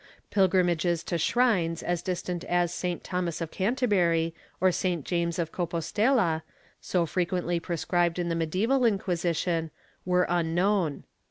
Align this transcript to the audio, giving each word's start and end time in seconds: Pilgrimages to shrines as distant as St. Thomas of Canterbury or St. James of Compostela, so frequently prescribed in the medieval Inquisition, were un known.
Pilgrimages 0.31 1.03
to 1.03 1.19
shrines 1.19 1.83
as 1.83 2.01
distant 2.01 2.43
as 2.45 2.73
St. 2.73 3.03
Thomas 3.03 3.39
of 3.39 3.51
Canterbury 3.51 4.33
or 4.59 4.71
St. 4.71 5.05
James 5.05 5.37
of 5.37 5.51
Compostela, 5.51 6.41
so 6.81 7.05
frequently 7.05 7.59
prescribed 7.59 8.17
in 8.17 8.27
the 8.27 8.33
medieval 8.33 8.83
Inquisition, 8.83 9.69
were 10.03 10.27
un 10.27 10.55
known. 10.55 11.03